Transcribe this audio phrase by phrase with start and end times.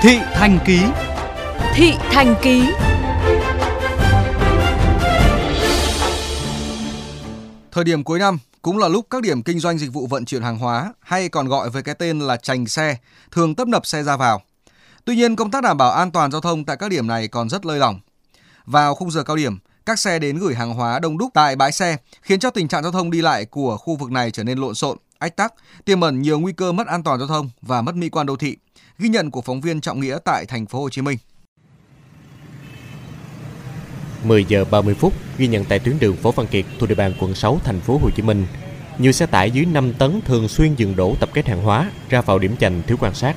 [0.00, 0.80] Thị Thành Ký
[1.74, 2.62] Thị Thành Ký
[7.72, 10.42] Thời điểm cuối năm cũng là lúc các điểm kinh doanh dịch vụ vận chuyển
[10.42, 12.96] hàng hóa hay còn gọi với cái tên là trành xe
[13.30, 14.42] thường tấp nập xe ra vào.
[15.04, 17.48] Tuy nhiên, công tác đảm bảo an toàn giao thông tại các điểm này còn
[17.48, 18.00] rất lơi lỏng.
[18.66, 21.72] Vào khung giờ cao điểm, các xe đến gửi hàng hóa đông đúc tại bãi
[21.72, 24.58] xe, khiến cho tình trạng giao thông đi lại của khu vực này trở nên
[24.58, 25.54] lộn xộn, ách tắc,
[25.84, 28.36] tiềm ẩn nhiều nguy cơ mất an toàn giao thông và mất mỹ quan đô
[28.36, 28.56] thị.
[29.00, 31.18] Ghi nhận của phóng viên Trọng Nghĩa tại thành phố Hồ Chí Minh.
[34.24, 37.12] 10 giờ 30 phút ghi nhận tại tuyến đường Phố Văn Kiệt thuộc địa bàn
[37.20, 38.46] quận 6 thành phố Hồ Chí Minh.
[38.98, 42.20] Nhiều xe tải dưới 5 tấn thường xuyên dừng đổ tập kết hàng hóa ra
[42.20, 43.36] vào điểm chành thiếu quan sát.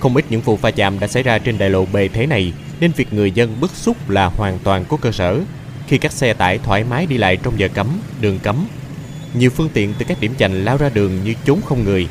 [0.00, 2.52] Không ít những vụ va chạm đã xảy ra trên đại lộ bề thế này
[2.80, 5.40] nên việc người dân bức xúc là hoàn toàn có cơ sở
[5.86, 8.66] khi các xe tải thoải mái đi lại trong giờ cấm, đường cấm.
[9.34, 12.08] Nhiều phương tiện từ các điểm chành lao ra đường như trốn không người.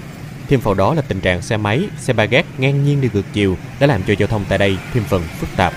[0.49, 3.26] Thêm vào đó là tình trạng xe máy, xe ba gác ngang nhiên đi ngược
[3.34, 5.73] chiều đã làm cho giao thông tại đây thêm phần phức tạp.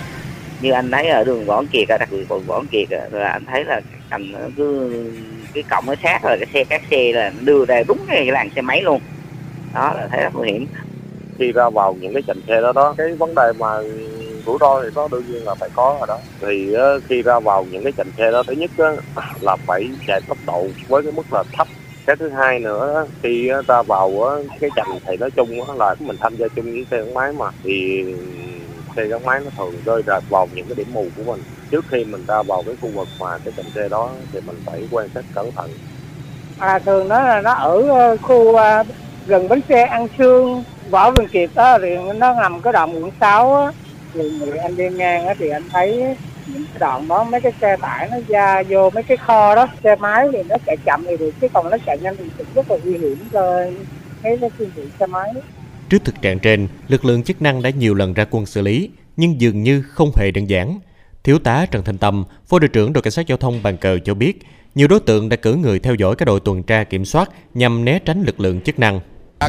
[0.60, 3.64] Như anh thấy ở đường Võ Kiệt đặc biệt đường Võ Kiệt là anh thấy
[3.64, 4.90] là cành nó cứ
[5.54, 8.50] cái cổng nó sát rồi cái xe các xe là đưa ra đúng cái làn
[8.56, 9.00] xe máy luôn.
[9.74, 10.66] Đó là thấy rất nguy hiểm.
[11.38, 13.66] Khi ra vào những cái chành xe đó đó cái vấn đề mà
[14.46, 16.18] rủi ro thì nó đương nhiên là phải có rồi đó.
[16.40, 16.74] Thì
[17.08, 18.70] khi ra vào những cái chành xe đó thứ nhất
[19.40, 21.68] là phải chạy tốc độ với cái mức là thấp
[22.08, 24.10] cái thứ hai nữa, khi ta vào
[24.60, 27.46] cái chành thì nói chung là mình tham gia chung với xe gắn máy mà,
[27.64, 28.04] thì
[28.96, 31.40] xe gắn máy nó thường rơi rạc vào những cái điểm mù của mình.
[31.70, 34.56] Trước khi mình ra vào cái khu vực mà cái chành xe đó thì mình
[34.66, 35.70] phải quan sát cẩn thận.
[36.58, 38.82] À thường nó là nó ở ờ, khu ờ,
[39.26, 43.10] gần bến xe An Sương, Võ Văn Kiệt đó, thì nó nằm cái đoạn quận
[43.20, 43.72] 6 á.
[44.14, 46.16] Thì người anh đi ngang á thì anh thấy
[46.52, 49.66] những cái đoạn đó mấy cái xe tải nó ra vô mấy cái kho đó
[49.84, 52.70] xe máy thì nó chạy chậm thì được chứ còn nó chạy nhanh thì rất
[52.70, 53.64] là nguy hiểm cho
[54.24, 55.32] mấy cái phương tiện xe máy
[55.88, 58.90] Trước thực trạng trên, lực lượng chức năng đã nhiều lần ra quân xử lý,
[59.16, 60.80] nhưng dường như không hề đơn giản.
[61.24, 63.98] Thiếu tá Trần Thanh Tâm, Phó đội trưởng đội cảnh sát giao thông Bàn Cờ
[64.04, 64.42] cho biết,
[64.74, 67.84] nhiều đối tượng đã cử người theo dõi các đội tuần tra kiểm soát nhằm
[67.84, 69.00] né tránh lực lượng chức năng.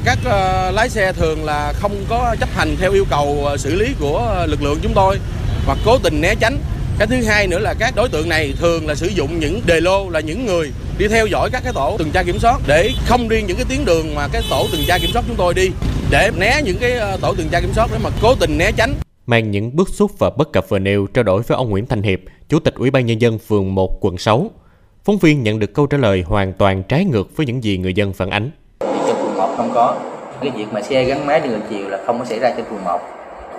[0.05, 3.87] Các uh, lái xe thường là không có chấp hành theo yêu cầu xử lý
[3.99, 5.19] của lực lượng chúng tôi
[5.65, 6.57] hoặc cố tình né tránh.
[6.99, 9.81] Cái thứ hai nữa là các đối tượng này thường là sử dụng những đề
[9.81, 12.91] lô là những người đi theo dõi các cái tổ tuần tra kiểm soát để
[13.07, 15.53] không đi những cái tuyến đường mà cái tổ tuần tra kiểm soát chúng tôi
[15.53, 15.71] đi
[16.11, 18.71] để né những cái ờ, tổ tuần tra kiểm soát để mà cố tình né
[18.77, 18.93] tránh
[19.25, 22.01] mang những bức xúc và bất cập vừa nêu trao đổi với ông Nguyễn Thanh
[22.01, 24.49] Hiệp, Chủ tịch Ủy ban Nhân dân phường 1 quận 6.
[25.03, 27.93] Phóng viên nhận được câu trả lời hoàn toàn trái ngược với những gì người
[27.93, 28.51] dân phản ánh.
[28.79, 29.99] Trên phường 1 không có,
[30.41, 32.65] cái việc mà xe gắn máy đi ngược chiều là không có xảy ra trên
[32.69, 32.99] phường 1.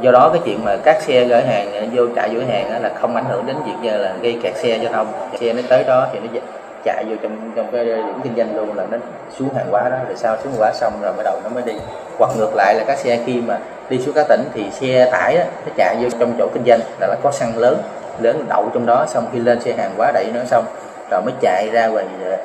[0.01, 3.17] Do đó cái chuyện mà các xe gửi hàng vô trại gửi hàng là không
[3.17, 5.13] ảnh hưởng đến việc như là gây kẹt xe giao thông.
[5.41, 6.41] Xe nó tới đó thì nó
[6.85, 8.99] chạy vô trong trong cái điểm kinh doanh luôn là nó
[9.39, 11.63] xuống hàng hóa đó rồi sau xuống hàng hóa xong rồi bắt đầu nó mới
[11.63, 11.73] đi.
[12.19, 15.37] Hoặc ngược lại là các xe khi mà đi xuống các tỉnh thì xe tải
[15.37, 17.83] đó, nó chạy vô trong chỗ kinh doanh là nó có xăng lớn
[18.19, 20.65] lớn đậu trong đó xong khi lên xe hàng hóa đẩy nó xong
[21.11, 22.37] rồi mới chạy ra ngoài ờ,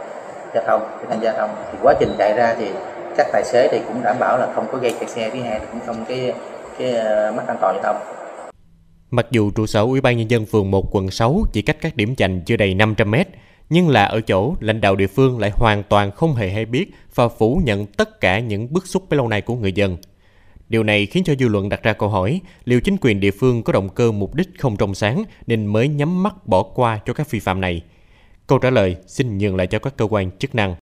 [0.53, 1.49] giao thông cái tham gia giao thông.
[1.72, 2.72] Thì quá trình chạy ra thì
[3.17, 5.29] các tài xế thì cũng đảm bảo là không có gây kẹt xe.
[5.33, 6.33] Thứ hai cũng không cái
[6.79, 8.15] cái ờ, mất an toàn giao thông
[9.11, 11.95] Mặc dù trụ sở Ủy ban nhân dân phường 1 quận 6 chỉ cách các
[11.95, 13.27] điểm chành chưa đầy 500 mét,
[13.69, 16.91] nhưng là ở chỗ lãnh đạo địa phương lại hoàn toàn không hề hay biết
[17.15, 19.97] và phủ nhận tất cả những bức xúc bấy lâu nay của người dân.
[20.69, 23.63] Điều này khiến cho dư luận đặt ra câu hỏi liệu chính quyền địa phương
[23.63, 27.13] có động cơ mục đích không trong sáng nên mới nhắm mắt bỏ qua cho
[27.13, 27.81] các vi phạm này.
[28.47, 30.73] Câu trả lời xin nhường lại cho các cơ quan chức năng.